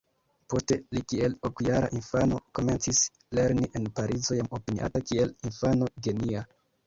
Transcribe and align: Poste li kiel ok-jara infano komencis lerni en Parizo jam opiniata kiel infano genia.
Poste 0.51 0.75
li 0.97 1.01
kiel 1.11 1.33
ok-jara 1.49 1.89
infano 1.99 2.39
komencis 2.59 3.03
lerni 3.39 3.69
en 3.79 3.85
Parizo 3.99 4.39
jam 4.41 4.49
opiniata 4.61 5.03
kiel 5.11 5.35
infano 5.51 5.91
genia. 6.09 6.43